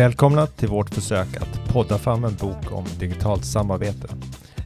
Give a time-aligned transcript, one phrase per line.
[0.00, 4.08] Välkomna till vårt försök att podda fram en bok om digitalt samarbete.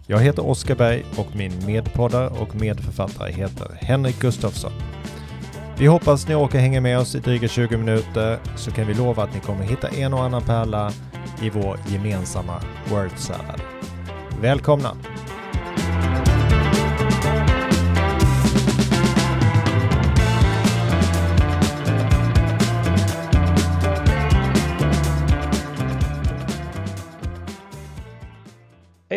[0.07, 4.73] Jag heter Oskar Berg och min medpoddare och medförfattare heter Henrik Gustafsson.
[5.79, 9.23] Vi hoppas ni orkar hänga med oss i dryga 20 minuter så kan vi lova
[9.23, 10.93] att ni kommer hitta en och annan pärla
[11.43, 12.61] i vår gemensamma
[12.91, 13.61] word salad.
[14.41, 14.97] Välkomna!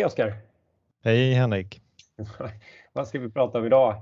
[0.08, 0.34] Oskar!
[1.04, 1.80] Hej Henrik!
[2.92, 3.94] Vad ska vi prata om idag?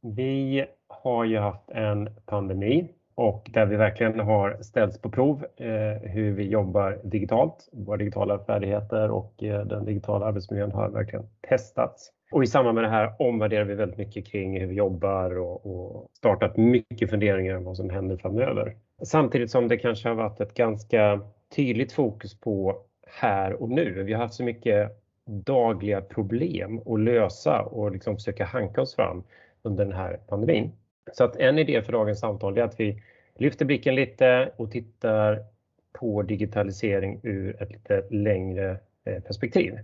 [0.00, 6.10] Vi har ju haft en pandemi och där vi verkligen har ställts på prov eh,
[6.10, 7.68] hur vi jobbar digitalt.
[7.72, 12.12] Våra digitala färdigheter och eh, den digitala arbetsmiljön har verkligen testats.
[12.32, 15.66] Och i samband med det här omvärderar vi väldigt mycket kring hur vi jobbar och,
[15.66, 18.76] och startat mycket funderingar om vad som händer framöver.
[19.04, 21.20] Samtidigt som det kanske har varit ett ganska
[21.56, 24.02] tydligt fokus på här och nu.
[24.02, 29.22] Vi har haft så mycket dagliga problem att lösa och liksom försöka hanka oss fram
[29.62, 30.72] under den här pandemin.
[31.12, 33.02] Så att en idé för dagens samtal är att vi
[33.38, 35.44] lyfter blicken lite och tittar
[35.92, 39.78] på digitalisering ur ett lite längre eh, perspektiv.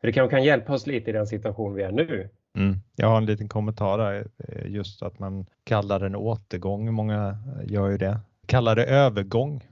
[0.00, 2.28] För det kanske kan hjälpa oss lite i den situation vi är nu.
[2.56, 2.76] Mm.
[2.96, 7.72] Jag har en liten kommentar där, eh, just att man kallar den återgång, många eh,
[7.72, 8.20] gör ju det.
[8.46, 9.64] Kallar det övergång,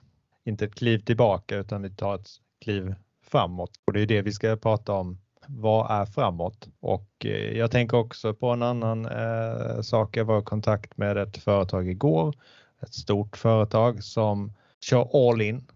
[0.45, 2.29] inte ett kliv tillbaka utan vi tar ett
[2.61, 2.95] kliv
[3.31, 3.71] framåt.
[3.85, 5.19] Och det är det vi ska prata om.
[5.47, 6.69] Vad är framåt?
[6.81, 10.17] Och eh, jag tänker också på en annan eh, sak.
[10.17, 12.35] Jag var i kontakt med ett företag igår,
[12.83, 15.67] ett stort företag som kör all in.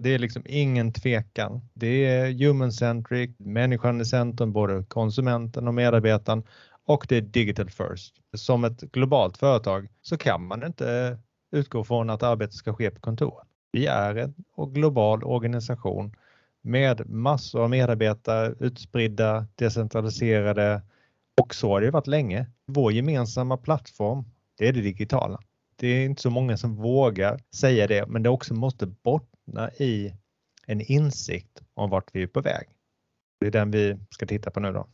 [0.00, 1.60] Det är liksom ingen tvekan.
[1.74, 6.42] Det är human centric, människan i centrum, både konsumenten och medarbetaren
[6.84, 8.14] och det är digital first.
[8.34, 11.18] Som ett globalt företag så kan man inte
[11.50, 13.46] utgå från att arbetet ska ske på kontoret.
[13.72, 14.34] Vi är en
[14.72, 16.16] global organisation
[16.62, 20.82] med massor av medarbetare utspridda, decentraliserade
[21.40, 22.46] och så har det varit länge.
[22.66, 24.24] Vår gemensamma plattform,
[24.58, 25.40] det är det digitala.
[25.76, 30.14] Det är inte så många som vågar säga det, men det också måste bottna i
[30.66, 32.66] en insikt om vart vi är på väg.
[33.40, 34.86] Det är den vi ska titta på nu då.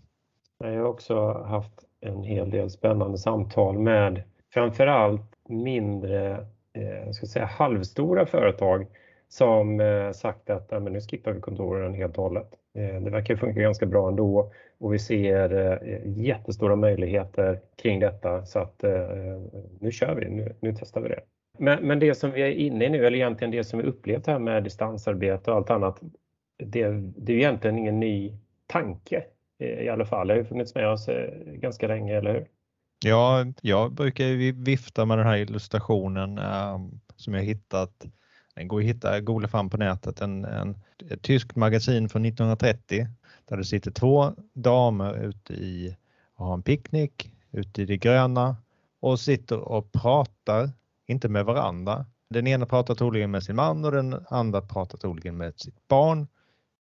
[0.59, 4.23] Jag har också haft en hel del spännande samtal med
[4.55, 8.87] framförallt mindre, eh, ska säga halvstora företag
[9.29, 12.49] som eh, sagt att men nu skippar vi kontoren helt och hållet.
[12.75, 18.45] Eh, det verkar funka ganska bra ändå och vi ser eh, jättestora möjligheter kring detta
[18.45, 18.85] så att
[19.81, 21.21] nu kör vi, nu, nu testar vi det.
[21.59, 24.27] Men, men, det som vi är inne i nu, eller egentligen det som vi upplevt
[24.27, 26.01] här med distansarbete och allt annat,
[26.65, 28.33] det, det är egentligen ingen ny
[28.67, 29.25] tanke
[29.59, 30.27] i alla fall.
[30.27, 31.09] Det har ju funnits med oss
[31.47, 32.47] ganska länge, eller hur?
[33.05, 36.41] Ja, jag brukar vifta med den här illustrationen
[37.17, 38.07] som jag hittat
[38.59, 40.77] den går att hitta, googla fram på nätet, en, en,
[41.11, 43.07] ett tyskt magasin från 1930
[43.45, 45.97] där det sitter två damer ute i
[46.35, 48.57] och har en picknick ute i det gröna
[49.01, 50.71] och sitter och pratar,
[51.07, 52.07] inte med varandra.
[52.31, 56.27] Den ena pratar troligen med sin man och den andra pratar troligen med sitt barn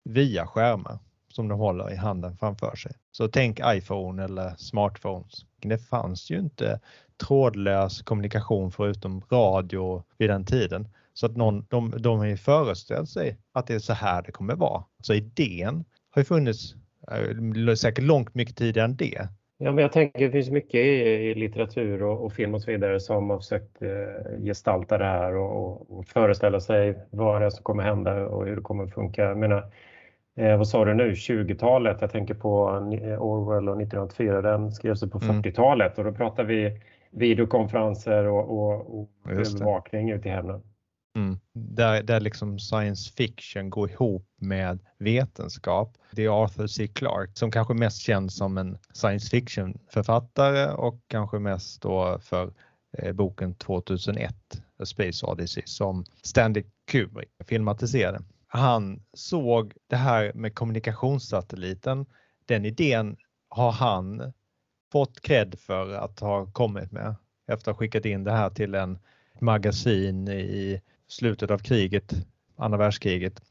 [0.04, 2.92] via skärmar som de håller i handen framför sig.
[3.12, 5.44] Så tänk iPhone eller smartphones.
[5.60, 6.80] Det fanns ju inte
[7.26, 10.88] trådlös kommunikation förutom radio vid den tiden.
[11.18, 14.32] Så att någon, de, de har ju föreställt sig att det är så här det
[14.32, 14.84] kommer vara.
[15.02, 16.74] Så idén har ju funnits
[17.66, 19.28] äh, säkert långt mycket tidigare än det.
[19.58, 22.70] Ja, men jag tänker det finns mycket i, i litteratur och, och, film och så
[22.70, 27.50] vidare som har försökt eh, gestalta det här och, och, föreställa sig vad det är
[27.50, 29.22] som kommer hända och hur det kommer att funka.
[29.22, 29.72] Jag menar,
[30.36, 31.98] eh, vad sa du nu, 20-talet?
[32.00, 32.62] Jag tänker på
[33.18, 36.06] Orwell och 1984, den skrevs på 40-talet mm.
[36.06, 36.80] och då pratar vi
[37.10, 40.62] videokonferenser och, och, och övervakning ute i hemmen.
[41.18, 41.38] Mm.
[41.52, 45.98] Där, där liksom science fiction går ihop med vetenskap.
[46.10, 46.86] Det är Arthur C.
[46.86, 52.52] Clarke som kanske mest känd som en science fiction författare och kanske mest då för
[52.98, 54.34] eh, boken 2001,
[54.78, 58.22] A Space Odyssey, som Stanley Kubrick filmatiserade.
[58.46, 62.06] Han såg det här med kommunikationssatelliten.
[62.46, 63.16] Den idén
[63.48, 64.32] har han
[64.92, 67.14] fått cred för att ha kommit med
[67.48, 68.98] efter att ha skickat in det här till en
[69.40, 72.12] magasin i slutet av kriget,
[72.56, 73.42] andra världskriget.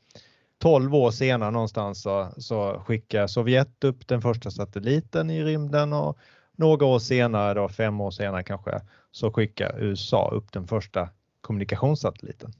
[0.59, 6.17] 12 år senare någonstans så, så skickar Sovjet upp den första satelliten i rymden och
[6.55, 8.81] några år senare, då, fem år senare kanske,
[9.11, 11.09] så skickar USA upp den första
[11.41, 12.53] kommunikationssatelliten.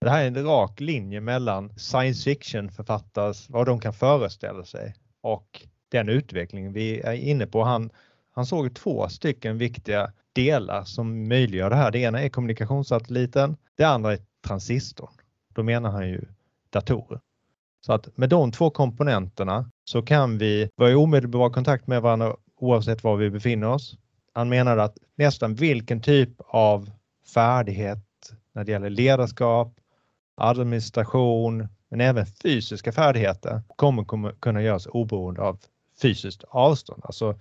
[0.00, 4.94] Det här är en rak linje mellan science fiction författares, vad de kan föreställa sig
[5.20, 7.64] och den utveckling vi är inne på.
[7.64, 7.90] Han,
[8.34, 11.90] han såg två stycken viktiga delar som möjliggör det här.
[11.90, 15.12] Det ena är kommunikationssatelliten, det andra är transistorn.
[15.54, 16.24] Då menar han ju
[16.70, 17.20] datorer.
[17.86, 22.36] Så att med de två komponenterna så kan vi vara i omedelbar kontakt med varandra
[22.56, 23.96] oavsett var vi befinner oss.
[24.32, 26.90] Han menade att nästan vilken typ av
[27.34, 27.98] färdighet
[28.52, 29.74] när det gäller ledarskap,
[30.36, 35.58] administration, men även fysiska färdigheter kommer kunna göras oberoende av
[36.02, 37.02] fysiskt avstånd.
[37.04, 37.38] Alltså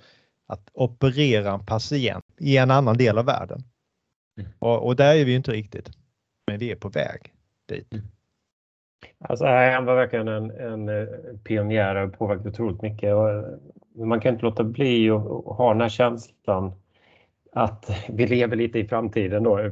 [0.48, 3.64] att operera en patient i en annan del av världen.
[4.40, 4.52] Mm.
[4.60, 5.90] Och, och där är vi inte riktigt,
[6.48, 7.34] men vi är på väg
[7.70, 7.94] dit.
[7.94, 8.06] Mm.
[9.20, 11.08] Alltså, han var verkligen en, en eh,
[11.44, 13.14] pionjär och påverkat otroligt mycket.
[13.14, 13.46] Och eh,
[13.96, 16.83] man kan inte låta bli att ha den här känslan
[17.54, 19.72] att vi lever lite i framtiden då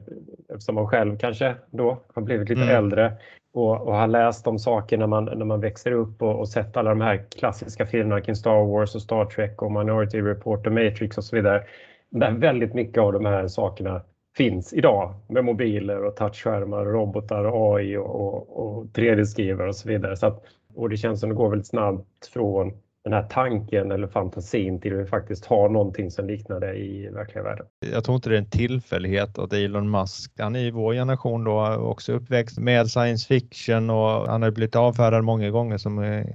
[0.49, 2.75] eftersom man själv kanske då har blivit lite mm.
[2.75, 3.13] äldre
[3.53, 6.77] och, och, har läst de saker när man, när man växer upp och, och sett
[6.77, 10.73] alla de här klassiska filmerna kring Star Wars och Star Trek och Minority Report och
[10.73, 11.63] Matrix och så vidare.
[12.09, 14.01] Där väldigt mycket av de här sakerna
[14.37, 20.15] finns idag med mobiler och touchskärmar, robotar, AI och, och, och 3D-skrivare och så vidare.
[20.15, 20.43] Så att,
[20.75, 24.93] och det känns som det går väldigt snabbt från den här tanken eller fantasin till
[24.93, 27.65] att vi faktiskt har någonting som liknar det i verkliga världen.
[27.91, 31.43] Jag tror inte det är en tillfällighet att Elon Musk, han är i vår generation
[31.43, 36.25] då också uppväxt med science fiction och han har blivit avfärdad många gånger som eh,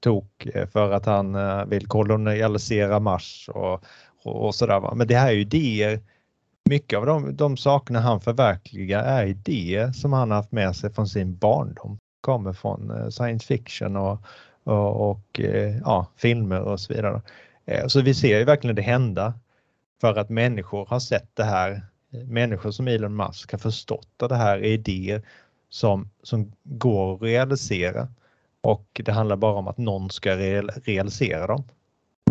[0.00, 3.84] tok eh, för att han eh, vill kolonialisera Mars och,
[4.24, 4.94] och, och sådär.
[4.94, 6.00] Men det här är ju idéer
[6.70, 11.06] mycket av de, de sakerna han förverkligar är idéer som han haft med sig från
[11.06, 11.98] sin barndom.
[12.20, 14.18] Kommer från science fiction och,
[14.70, 17.22] och, och eh, ja, filmer och så vidare.
[17.64, 19.34] Eh, så vi ser ju verkligen det hända
[20.00, 21.82] för att människor har sett det här.
[22.28, 25.22] Människor som Elon Musk har förstått att det här är idéer
[25.68, 28.08] som, som går att realisera
[28.60, 30.36] och det handlar bara om att någon ska
[30.84, 31.64] realisera dem.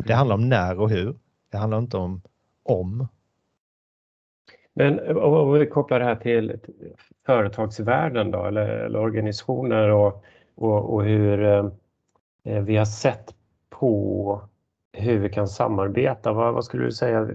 [0.05, 1.15] Det handlar om när och hur.
[1.51, 2.21] Det handlar inte om
[2.63, 3.07] om
[4.73, 6.59] men om vi kopplar det här till
[7.25, 10.23] företagsvärlden då, eller, eller organisationer och,
[10.55, 11.69] och, och hur eh,
[12.43, 13.33] Eh, vi har sett
[13.69, 14.41] på
[14.93, 16.33] hur vi kan samarbeta.
[16.33, 17.27] Vad, vad, skulle du säga?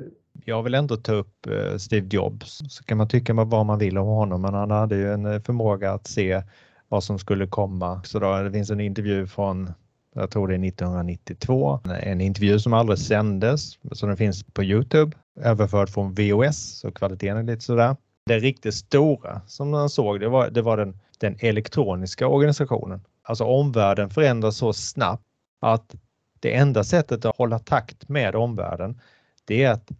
[0.44, 2.62] Jag vill ändå ta upp eh, Steve Jobs.
[2.68, 5.40] Så kan man tycka vad man vill om honom, men han hade ju en eh,
[5.40, 6.42] förmåga att se
[6.88, 8.02] vad som skulle komma.
[8.04, 9.72] Så då, det finns en intervju från
[10.14, 11.80] jag tror det är 1992.
[12.00, 17.36] En intervju som aldrig sändes, så den finns på Youtube, överförd från VOS, så kvaliteten
[17.36, 17.96] är lite sådär.
[18.26, 23.00] Det riktigt stora som man såg, det var, det var den, den elektroniska organisationen.
[23.26, 25.24] Alltså omvärlden förändras så snabbt
[25.60, 25.94] att
[26.40, 29.00] det enda sättet att hålla takt med omvärlden,
[29.44, 29.90] det är att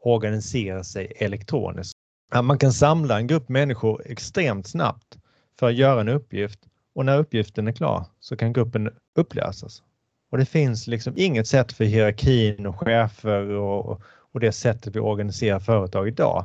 [0.00, 1.98] organisera sig elektroniskt.
[2.42, 5.18] Man kan samla en grupp människor extremt snabbt
[5.58, 6.60] för att göra en uppgift
[6.94, 9.82] och när uppgiften är klar så kan gruppen upplösas.
[10.30, 14.02] Och det finns liksom inget sätt för hierarkin och chefer och,
[14.32, 16.44] och det sättet vi organiserar företag idag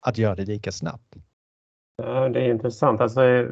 [0.00, 1.16] att göra det lika snabbt.
[1.96, 3.00] Ja, det är intressant.
[3.00, 3.48] Alltså,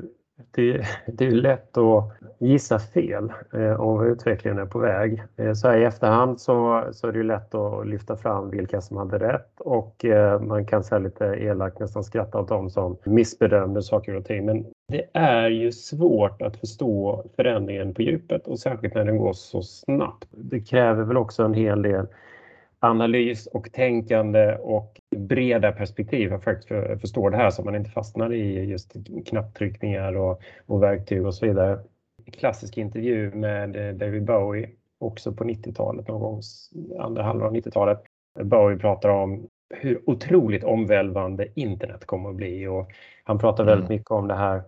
[0.50, 5.22] det, det är lätt att gissa fel eh, om utvecklingen är på väg.
[5.36, 8.96] Eh, så här i efterhand så, så är det lätt att lyfta fram vilka som
[8.96, 13.82] hade rätt och eh, man kan säga lite elakt nästan skratta åt dem som missbedömde
[13.82, 14.46] saker och ting.
[14.46, 19.32] Men det är ju svårt att förstå förändringen på djupet och särskilt när den går
[19.32, 20.28] så snabbt.
[20.30, 22.06] Det kräver väl också en hel del
[22.80, 27.90] analys och tänkande och breda perspektiv för att faktiskt förstå det här så man inte
[27.90, 28.96] fastnar i just
[29.26, 31.78] knapptryckningar och, och verktyg och så vidare.
[32.32, 36.40] Klassisk intervju med David Bowie också på 90-talet, någon gång
[36.98, 38.02] andra halvan av 90-talet.
[38.42, 42.90] Bowie pratar om hur otroligt omvälvande internet kommer att bli och
[43.24, 43.98] han pratar väldigt mm.
[43.98, 44.62] mycket om det här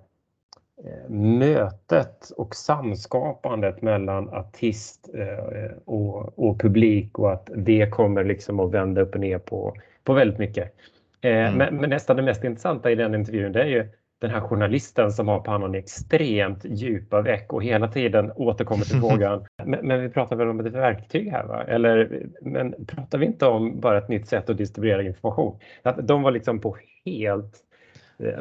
[1.08, 8.70] mötet och samskapandet mellan artist eh, och, och, publik och att det kommer liksom att
[8.70, 9.74] vända upp och ner på,
[10.04, 10.74] på väldigt mycket.
[11.20, 11.54] Eh, mm.
[11.54, 13.88] Men, men, nästan det mest intressanta i den intervjun det är ju
[14.20, 19.46] den här journalisten som har pannan extremt djupa veck och hela tiden återkommer till frågan.
[19.64, 21.64] Men, men, vi pratar väl om ett verktyg här va?
[21.64, 25.58] Eller men pratar vi inte om bara ett nytt sätt att distribuera information?
[25.82, 27.56] Att de var liksom på helt,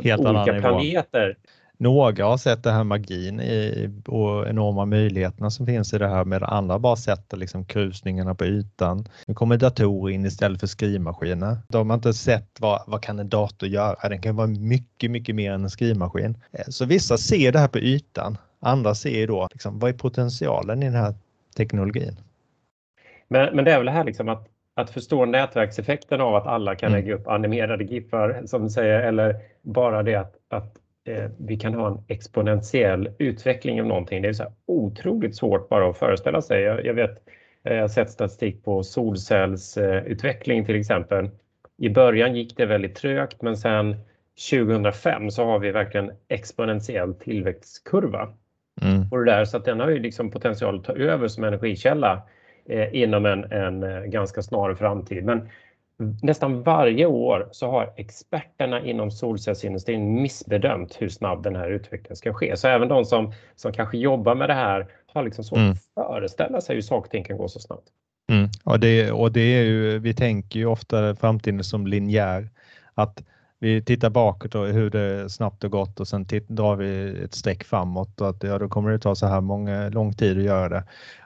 [0.04, 1.36] helt olika planeter.
[1.82, 6.26] Några har sett det här magin i, och enorma möjligheterna som finns i det här
[6.26, 9.06] med andra bara sätter liksom krusningarna på ytan.
[9.28, 11.58] Nu kommer datorer in istället för skrivmaskiner.
[11.68, 14.10] De har inte sett vad, vad kan en dator göra?
[14.10, 16.38] Den kan vara mycket, mycket mer än en skrivmaskin.
[16.52, 18.38] Eh, så vissa ser det här på ytan.
[18.60, 21.14] Andra ser då liksom, vad är potentialen i den här
[21.58, 22.16] teknologin?
[23.28, 26.76] Men, men det är väl det här liksom att att förstå nätverkseffekten av att alla
[26.76, 27.02] kan mm.
[27.02, 30.81] lägga upp animerade giffar som du säger eller bara det att, att
[31.38, 34.22] vi kan ha en exponentiell utveckling av någonting.
[34.22, 36.62] Det är så otroligt svårt bara att föreställa sig.
[36.62, 37.28] Jag, jag vet,
[37.64, 41.30] eh, jag har sett statistik på solcellsutveckling till exempel.
[41.78, 43.96] I början gick det väldigt trögt men sen
[44.52, 48.34] 2005 så har vi verkligen exponentiell tillväxtkurva.
[48.82, 49.08] Mm.
[49.12, 52.22] Och det där, så att den har ju liksom potential att ta över som energikälla
[52.66, 55.26] eh, inom en, en eh, ganska snar framtid.
[55.26, 55.50] Men
[56.22, 62.34] nästan varje år så har experterna inom solcellsindustrin missbedömt hur snabb den här utvecklingen ska
[62.34, 62.58] ske.
[62.58, 65.72] Så även de som, som kanske jobbar med det här har liksom svårt mm.
[65.72, 67.88] att föreställa sig hur saker och ting kan gå så snabbt.
[68.32, 68.50] Mm.
[68.64, 72.50] Och, det, och det är ju, vi tänker ju ofta framtiden som linjär.
[72.94, 73.24] Att
[73.60, 77.64] vi tittar bakåt och hur det snabbt har gått och sen drar vi ett streck
[77.64, 80.70] framåt och att ja, då kommer det ta så här många, lång tid att göra
[80.70, 80.84] det.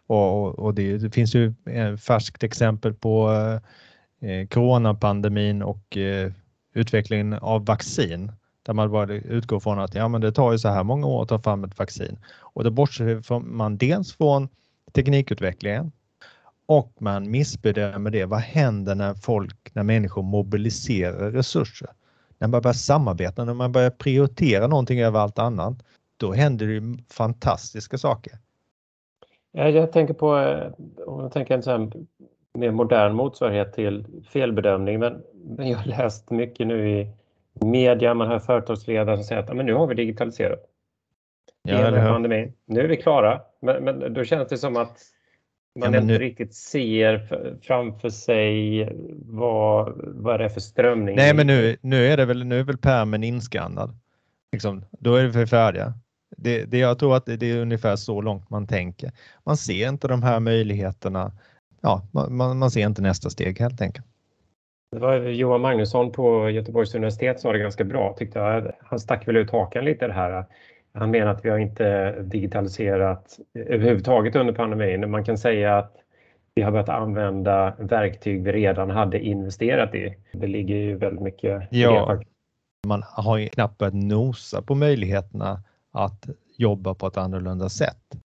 [0.07, 3.59] Och, och, och det, det, finns ju ett färskt exempel på eh,
[4.21, 6.31] Eh, coronapandemin och eh,
[6.73, 8.31] utvecklingen av vaccin
[8.63, 11.23] där man bara utgår från att ja, men det tar ju så här många år
[11.23, 14.49] att ta fram ett vaccin och då bortser man dels från
[14.91, 15.91] teknikutvecklingen
[16.65, 18.25] och man missbedömer det.
[18.25, 21.89] Vad händer när folk, när människor mobiliserar resurser?
[22.37, 25.83] När man börjar samarbeta, när man börjar prioritera någonting över allt annat,
[26.17, 28.33] då händer det ju fantastiska saker.
[29.51, 30.71] Jag tänker på, eh,
[31.07, 32.07] om jag tänker en sån
[32.55, 35.21] mer modern motsvarighet till felbedömning, men
[35.57, 37.09] jag har läst mycket nu i
[37.53, 40.59] media, man hör företagsledare som säger att men nu har vi digitaliserat.
[41.63, 42.53] Ja, eller pandemin.
[42.65, 44.97] Nu är vi klara, men, men då känns det som att
[45.79, 46.19] man ja, inte nu...
[46.19, 47.27] riktigt ser
[47.61, 51.15] framför sig vad, vad det är för strömning.
[51.15, 53.97] Nej, men nu, nu är det väl, nu är väl pärmen inskannad.
[54.51, 55.93] Liksom, då är vi färdiga.
[56.37, 59.11] Det, det, jag tror att det, det, är ungefär så långt man tänker.
[59.43, 61.31] Man ser inte de här möjligheterna.
[61.85, 64.05] Ja, man, man ser inte nästa steg helt enkelt.
[64.91, 68.71] Det var Johan Magnusson på Göteborgs universitet sa det ganska bra tyckte jag.
[68.81, 70.45] Han stack väl ut hakan lite det här
[70.95, 75.11] han menar att vi har inte digitaliserat överhuvudtaget under pandemin.
[75.11, 75.95] Man kan säga att
[76.55, 80.15] vi har börjat använda verktyg vi redan hade investerat i.
[80.31, 82.21] Det ligger ju väldigt mycket ja,
[82.87, 88.15] Man har ju knappt börjat nosa på möjligheterna att jobba på ett annorlunda sätt.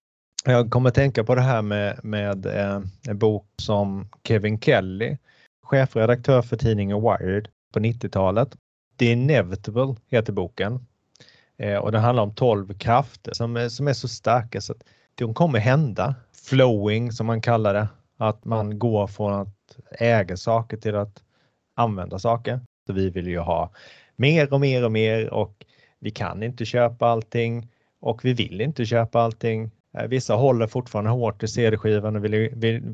[0.44, 5.16] Jag kommer tänka på det här med, med eh, en bok som Kevin Kelly,
[5.62, 8.56] chefredaktör för tidningen Wired på 90-talet.
[8.98, 10.86] The Inevitable heter boken
[11.58, 14.82] eh, och den handlar om 12 krafter som är, som är så starka så att
[15.14, 16.14] de kommer hända.
[16.32, 21.22] Flowing som man kallar det, att man går från att äga saker till att
[21.74, 22.60] använda saker.
[22.86, 23.70] Så vi vill ju ha
[24.16, 25.66] mer och mer och mer och
[25.98, 27.68] vi kan inte köpa allting
[28.00, 29.70] och vi vill inte köpa allting.
[29.92, 32.24] Eh, vissa håller fortfarande hårt i CD-skivan och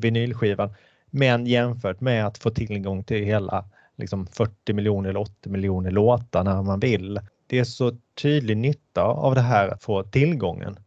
[0.03, 0.73] vinylskivan.
[1.09, 6.43] Men jämfört med att få tillgång till hela liksom 40 miljoner eller 80 miljoner låtar
[6.43, 10.79] när man vill det är så tydlig nytta av det här att få tillgången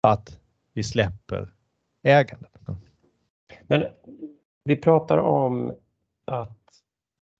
[0.00, 0.38] att
[0.72, 1.48] vi släpper
[2.02, 2.50] ägandet.
[3.62, 3.84] Men
[4.64, 5.72] vi pratar om
[6.24, 6.58] att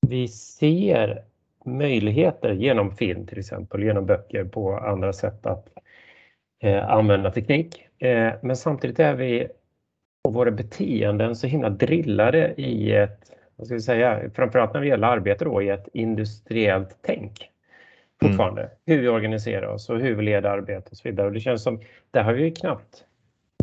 [0.07, 1.25] vi ser
[1.65, 5.69] möjligheter genom film till exempel, genom böcker på andra sätt att
[6.61, 7.87] eh, använda teknik.
[7.99, 9.49] Eh, men samtidigt är vi
[10.25, 14.87] och våra beteenden så himla drillade i ett, vad ska vi säga, framförallt när det
[14.87, 17.51] gäller arbete då, i ett industriellt tänk.
[18.23, 18.63] Fortfarande.
[18.63, 18.73] Mm.
[18.87, 21.27] Hur vi organiserar oss och hur vi leder arbetet och så vidare.
[21.27, 23.05] Och det känns som, där har vi knappt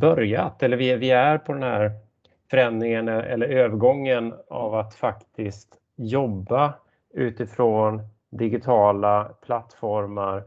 [0.01, 1.91] börjat eller vi, vi är på den här
[2.49, 6.73] förändringen eller övergången av att faktiskt jobba
[7.13, 10.43] utifrån digitala plattformar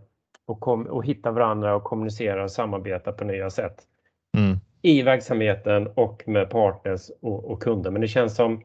[0.51, 3.83] och, kom, och hitta varandra och kommunicera och samarbeta på nya sätt.
[4.37, 4.61] Mm.
[4.83, 7.91] I verksamheten och med partners och, och, kunder.
[7.91, 8.63] Men det känns som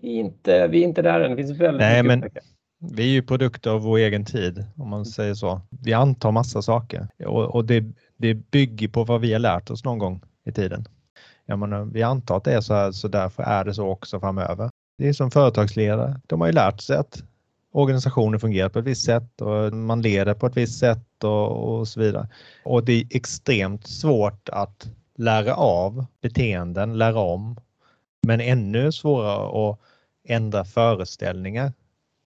[0.00, 1.30] vi är inte, vi är inte där än.
[1.30, 2.32] Det finns väldigt Nej, mycket
[2.80, 5.60] men, vi är ju produkter av vår egen tid om man säger så.
[5.84, 7.84] Vi antar massa saker och, och det,
[8.16, 10.84] det bygger på vad vi har lärt oss någon gång i tiden.
[11.46, 14.20] Jag menar, vi antar att det är så här så därför är det så också
[14.20, 14.70] framöver.
[14.98, 16.20] Det är som företagsledare.
[16.26, 17.22] De har ju lärt sig att
[17.76, 21.88] organisationer fungerar på ett visst sätt och man leder på ett visst sätt och, och
[21.88, 22.28] så vidare.
[22.64, 27.56] Och det är extremt svårt att lära av beteenden, lära om,
[28.26, 29.78] men ännu svårare att
[30.28, 31.72] ändra föreställningar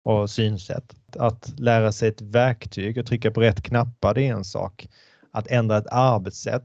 [0.04, 0.97] och synsätt.
[1.16, 4.88] Att lära sig ett verktyg och trycka på rätt knappar det är en sak.
[5.30, 6.64] Att ändra ett arbetssätt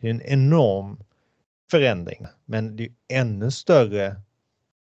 [0.00, 1.00] det är en enorm
[1.70, 2.26] förändring.
[2.44, 4.16] Men det är ännu större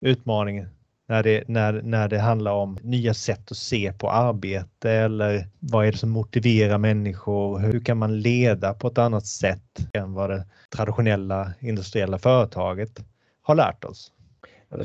[0.00, 0.66] utmaning
[1.06, 5.86] när det, när, när det handlar om nya sätt att se på arbete eller vad
[5.86, 7.58] är det som motiverar människor?
[7.58, 10.46] Hur kan man leda på ett annat sätt än vad det
[10.76, 13.04] traditionella industriella företaget
[13.42, 14.12] har lärt oss?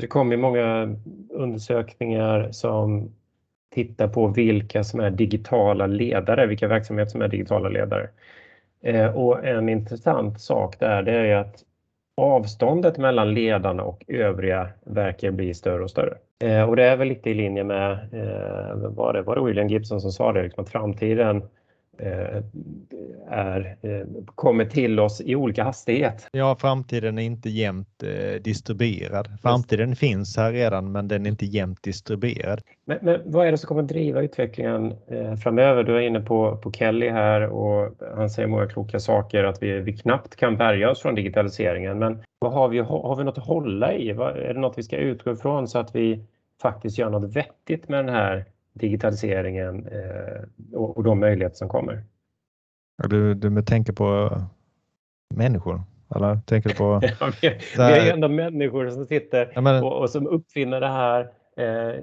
[0.00, 0.96] Det kommer många
[1.30, 3.12] undersökningar som
[3.74, 8.08] tittar på vilka som är digitala ledare, vilka verksamheter som är digitala ledare.
[8.82, 11.64] Eh, och en intressant sak där det är att
[12.20, 16.16] avståndet mellan ledarna och övriga verkar bli större och större.
[16.44, 19.68] Eh, och det är väl lite i linje med, eh, var, det, var det William
[19.68, 21.42] Gibson som sa det, liksom att framtiden
[23.30, 26.28] är, eh, kommer till oss i olika hastighet.
[26.32, 29.28] Ja, framtiden är inte jämnt eh, distribuerad.
[29.42, 30.00] Framtiden Just.
[30.00, 32.60] finns här redan, men den är inte jämnt distribuerad.
[32.84, 35.84] Men, men vad är det som kommer driva utvecklingen eh, framöver?
[35.84, 39.80] Du är inne på, på Kelly här och han säger många kloka saker att vi,
[39.80, 41.98] vi knappt kan bärga oss från digitaliseringen.
[41.98, 44.10] Men vad har, vi, har vi något att hålla i?
[44.10, 46.24] Är det något vi ska utgå ifrån så att vi
[46.62, 48.44] faktiskt gör något vettigt med den här
[48.80, 52.02] digitaliseringen eh, och, och de möjligheter som kommer.
[53.08, 54.38] Du, du tänker på
[55.34, 55.82] människor?
[56.14, 57.00] Eller tänker på?
[57.20, 59.84] ja, vi, vi är ju ändå människor som sitter ja, men...
[59.84, 61.20] och, och, som uppfinner det här.
[61.56, 61.94] Eh,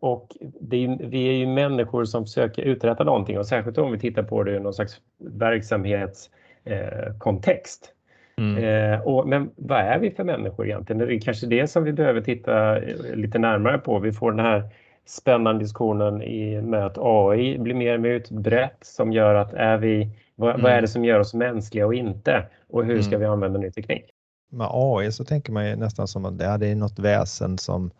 [0.00, 0.36] och
[0.70, 4.42] är, vi är ju människor som försöker uträtta någonting och särskilt om vi tittar på
[4.42, 7.90] det i någon slags verksamhetskontext.
[8.38, 8.64] Eh, mm.
[8.64, 10.98] Eh, och, men vad är vi för människor egentligen?
[10.98, 12.78] Det är kanske det som vi behöver titta
[13.14, 13.98] lite närmare på.
[13.98, 14.62] Vi får den här
[15.06, 19.76] spännande diskussionen i, med att AI blir mer och mer utbrett som gör att är
[19.76, 20.62] vi, vad, mm.
[20.62, 22.46] vad, är det som gör oss mänskliga och inte?
[22.68, 23.20] Och hur ska mm.
[23.20, 24.04] vi använda ny teknik?
[24.50, 27.90] Med AI så tänker man ju nästan som att det är något väsen som,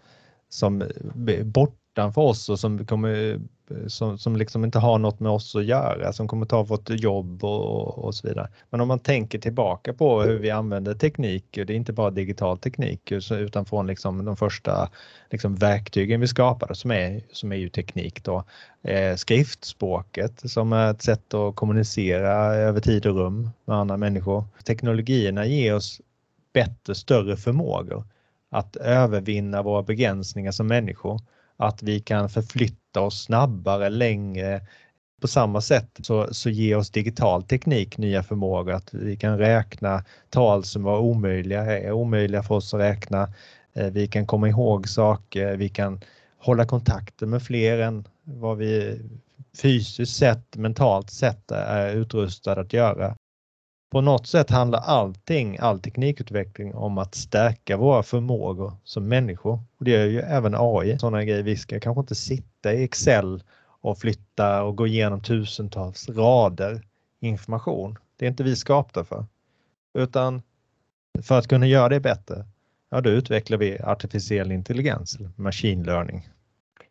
[0.48, 0.82] som
[1.94, 3.32] utanför oss och som kommer
[3.70, 6.90] eh, som, som liksom inte har något med oss att göra, som kommer ta vårt
[6.90, 8.48] jobb och, och så vidare.
[8.70, 12.58] Men om man tänker tillbaka på hur vi använder teknik, det är inte bara digital
[12.58, 14.90] teknik utan från liksom de första
[15.30, 18.44] liksom verktygen vi skapade som är, som är ju teknik då.
[18.82, 24.44] Eh, skriftspråket som är ett sätt att kommunicera över tid och rum med andra människor.
[24.64, 26.00] Teknologierna ger oss
[26.52, 28.04] bättre, större förmågor
[28.50, 31.20] att övervinna våra begränsningar som människor
[31.56, 34.60] att vi kan förflytta oss snabbare, längre.
[35.20, 40.04] På samma sätt så, så ger oss digital teknik nya förmågor att vi kan räkna
[40.30, 43.28] tal som var omöjliga, är omöjliga för oss att räkna.
[43.72, 46.00] Eh, vi kan komma ihåg saker, vi kan
[46.38, 49.00] hålla kontakter med fler än vad vi
[49.62, 53.16] fysiskt sett, mentalt sett är utrustade att göra
[53.94, 59.58] på något sätt handlar allting, all teknikutveckling om att stärka våra förmågor som människor.
[59.78, 61.42] Och det gör ju även AI, sådana grejer.
[61.42, 63.42] Vi ska kanske inte sitta i Excel
[63.80, 66.82] och flytta och gå igenom tusentals rader
[67.20, 67.98] information.
[68.16, 69.26] Det är inte vi skapta för.
[69.98, 70.42] Utan
[71.22, 72.46] för att kunna göra det bättre,
[72.90, 76.28] ja då utvecklar vi artificiell intelligens, machine learning.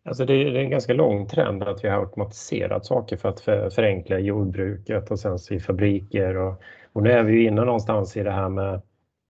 [0.06, 3.42] Alltså det är en ganska lång trend att vi har automatiserat saker för att
[3.74, 6.64] förenkla jordbruket och sen i fabriker och
[6.94, 8.82] och nu är vi inne någonstans i det här med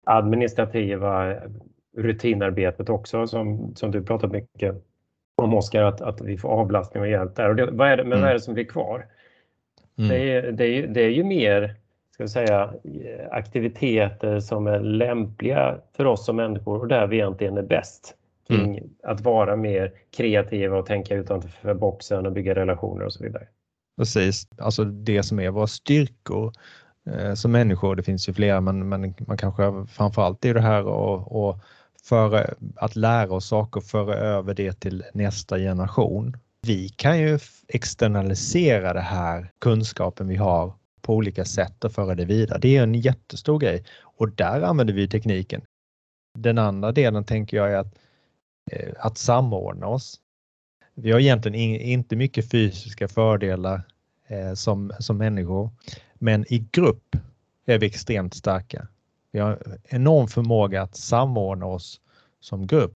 [0.06, 1.36] administrativa
[1.98, 4.76] rutinarbetet också som, som du pratat mycket
[5.36, 7.50] om Oskar, att, att vi får avlastning och hjälp där.
[7.50, 8.22] Och det, vad är det, men mm.
[8.22, 9.06] vad är det som blir kvar?
[9.98, 10.10] Mm.
[10.10, 11.76] Det, är, det, är, det är ju mer
[12.12, 12.74] ska vi säga,
[13.32, 18.16] aktiviteter som är lämpliga för oss som människor och där vi egentligen är bäst.
[18.50, 18.90] Kring mm.
[19.04, 23.48] att vara mer kreativa och tänka utanför boxen och bygga relationer och så vidare.
[23.98, 26.54] Precis, alltså det som är våra styrkor
[27.06, 27.96] Eh, som människor.
[27.96, 31.60] Det finns ju flera, men, men man kanske framförallt är det här och, och
[32.04, 36.38] för att lära oss saker och föra över det till nästa generation.
[36.62, 42.26] Vi kan ju externalisera det här kunskapen vi har på olika sätt och föra det
[42.26, 42.60] vidare.
[42.60, 45.62] Det är en jättestor grej och där använder vi tekniken.
[46.38, 47.96] Den andra delen tänker jag är att,
[48.98, 50.20] att samordna oss.
[50.94, 53.82] Vi har egentligen inte mycket fysiska fördelar
[54.28, 55.70] eh, som, som människor.
[56.14, 57.16] Men i grupp
[57.66, 58.88] är vi extremt starka.
[59.32, 62.02] Vi har enorm förmåga att samordna oss
[62.40, 62.92] som grupp.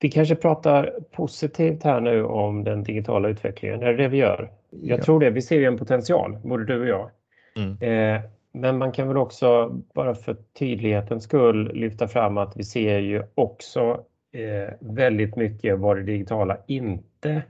[0.00, 3.82] Vi kanske pratar positivt här nu om den digitala utvecklingen.
[3.82, 4.50] Är det det vi gör?
[4.70, 5.04] Jag ja.
[5.04, 5.30] tror det.
[5.30, 7.10] Vi ser ju en potential, både du och jag.
[7.56, 7.78] Mm.
[7.82, 12.98] Eh, men man kan väl också, bara för tydlighetens skull, lyfta fram att vi ser
[12.98, 14.04] ju också
[14.36, 17.42] eh, väldigt mycket vad det digitala inte,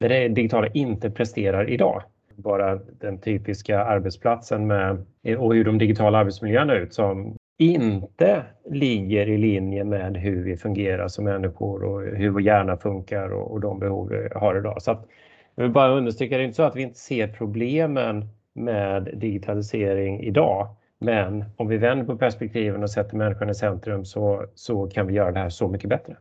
[0.00, 2.02] det digitala inte presterar idag
[2.36, 5.04] bara den typiska arbetsplatsen med,
[5.38, 11.08] och hur de digitala arbetsmiljöerna ut som inte ligger i linje med hur vi fungerar
[11.08, 14.82] som människor och hur vår hjärna funkar och, och de behov vi har idag.
[14.82, 15.06] Så att,
[15.54, 20.20] jag vill bara understryka, det är inte så att vi inte ser problemen med digitalisering
[20.20, 20.68] idag.
[21.02, 25.14] Men om vi vänder på perspektiven och sätter människan i centrum så, så kan vi
[25.14, 26.16] göra det här så mycket bättre.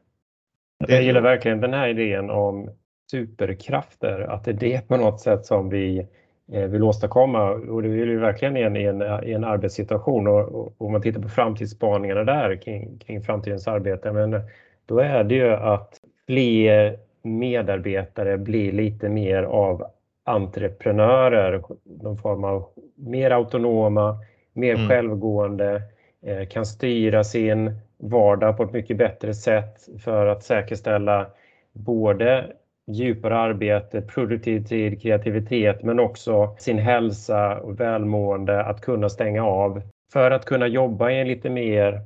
[0.88, 2.70] Jag gillar verkligen den här idén om
[3.12, 6.08] superkrafter, att det är det på något sätt som vi
[6.52, 7.50] eh, vill åstadkomma.
[7.52, 10.28] Och det vill vi verkligen i en, i en, i en arbetssituation.
[10.28, 14.42] Och, och om man tittar på framtidsspaningarna där kring, kring framtidens arbete, men
[14.86, 19.84] då är det ju att fler medarbetare blir lite mer av
[20.24, 21.64] entreprenörer,
[22.02, 22.66] någon form av
[22.96, 24.18] mer autonoma,
[24.54, 24.90] mer mm.
[24.90, 25.82] självgående,
[26.26, 31.28] eh, kan styra sin vardag på ett mycket bättre sätt för att säkerställa
[31.74, 32.46] både
[32.88, 39.82] djupare arbete, produktivitet, kreativitet men också sin hälsa och välmående, att kunna stänga av
[40.14, 42.02] för att kunna jobba i en lite mer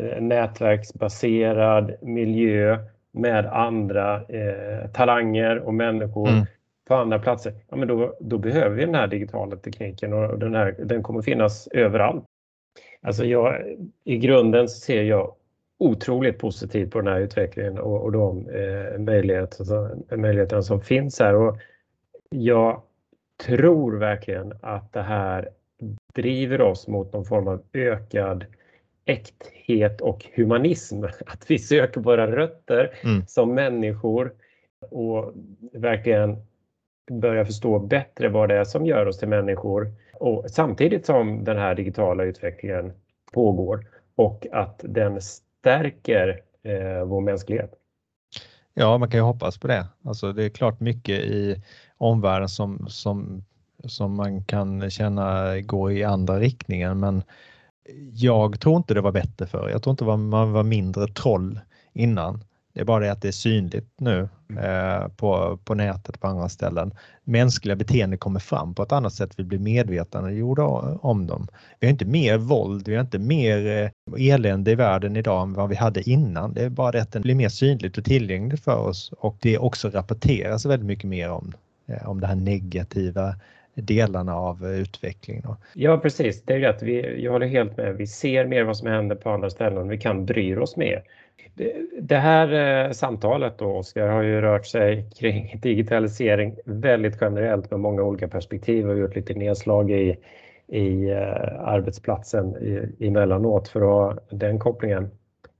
[0.00, 2.78] eh, nätverksbaserad miljö
[3.12, 6.46] med andra eh, talanger och människor mm.
[6.86, 7.52] På andra platser.
[7.68, 11.22] Ja, men då, då behöver vi den här digitala tekniken och den, här, den kommer
[11.22, 12.24] finnas överallt.
[13.02, 15.34] Alltså jag, I grunden ser jag
[15.78, 21.34] otroligt positivt på den här utvecklingen och, och de eh, möjligheter, möjligheterna som finns här.
[21.34, 21.58] Och
[22.30, 22.82] jag
[23.46, 25.48] tror verkligen att det här
[26.14, 28.44] driver oss mot någon form av ökad
[29.04, 31.04] äkthet och humanism.
[31.26, 33.26] Att vi söker våra rötter mm.
[33.26, 34.32] som människor
[34.90, 35.32] och
[35.72, 36.36] verkligen
[37.10, 39.92] börja förstå bättre vad det är som gör oss till människor.
[40.14, 42.92] Och samtidigt som den här digitala utvecklingen
[43.32, 47.72] pågår och att den stärker eh, vår mänsklighet.
[48.74, 49.86] Ja, man kan ju hoppas på det.
[50.04, 51.62] Alltså, det är klart mycket i
[51.96, 53.44] omvärlden som, som,
[53.84, 57.22] som man kan känna går i andra riktningen, men
[58.12, 59.68] jag tror inte det var bättre för.
[59.68, 61.60] Jag tror inte man var mindre troll
[61.92, 62.44] innan.
[62.76, 64.64] Det är bara det att det är synligt nu mm.
[64.64, 66.94] eh, på, på nätet på andra ställen.
[67.24, 69.32] Mänskliga beteenden kommer fram på ett annat sätt.
[69.36, 70.62] Vi blir medvetna gjorda
[71.00, 71.48] om dem.
[71.80, 73.66] Vi har inte mer våld, vi har inte mer
[74.16, 76.54] eh, elände i världen idag än vad vi hade innan.
[76.54, 79.58] Det är bara det att den blir mer synligt och tillgängligt för oss och det
[79.58, 81.52] också rapporteras väldigt mycket mer om,
[81.86, 83.34] eh, om det här negativa
[83.74, 85.44] delarna av utvecklingen.
[85.74, 86.82] Ja precis, det är rätt.
[86.82, 87.96] Vi, jag håller helt med.
[87.96, 89.88] Vi ser mer vad som händer på andra ställen.
[89.88, 91.02] Vi kan bry oss mer.
[92.00, 97.80] Det här eh, samtalet då, Oskar, har ju rört sig kring digitalisering väldigt generellt med
[97.80, 100.16] många olika perspektiv och gjort lite nedslag i,
[100.66, 105.10] i eh, arbetsplatsen i, emellanåt för att ha den kopplingen.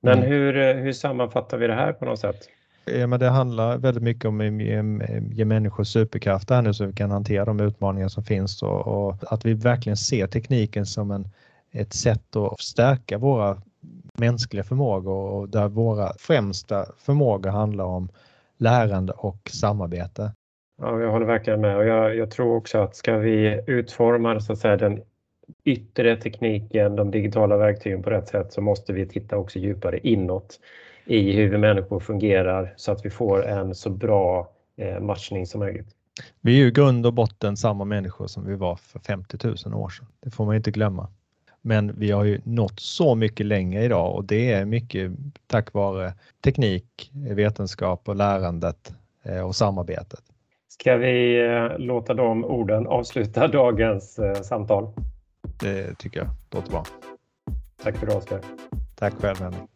[0.00, 0.30] Men mm.
[0.30, 2.36] hur, eh, hur sammanfattar vi det här på något sätt?
[2.84, 4.82] Ja, men det handlar väldigt mycket om att ge,
[5.32, 9.32] ge människor superkraft här nu så vi kan hantera de utmaningar som finns och, och
[9.32, 11.28] att vi verkligen ser tekniken som en,
[11.72, 13.62] ett sätt att stärka våra
[14.18, 18.08] mänskliga förmågor och där våra främsta förmågor handlar om
[18.58, 20.32] lärande och samarbete.
[20.82, 24.52] Ja, jag håller verkligen med och jag, jag tror också att ska vi utforma så
[24.52, 25.02] att säga, den
[25.64, 30.60] yttre tekniken, de digitala verktygen på rätt sätt så måste vi titta också djupare inåt
[31.04, 35.60] i hur vi människor fungerar så att vi får en så bra eh, matchning som
[35.60, 35.88] möjligt.
[36.40, 39.88] Vi är ju grund och botten samma människor som vi var för 50 000 år
[39.88, 40.06] sedan.
[40.20, 41.08] Det får man inte glömma.
[41.66, 45.12] Men vi har ju nått så mycket längre idag och det är mycket
[45.46, 46.12] tack vare
[46.44, 50.20] teknik, vetenskap och lärandet eh, och samarbetet.
[50.68, 54.92] Ska vi eh, låta de orden avsluta dagens eh, samtal?
[55.60, 56.84] Det tycker jag låter bra.
[57.82, 58.40] Tack för det Oskar.
[58.94, 59.75] Tack själv Henrik.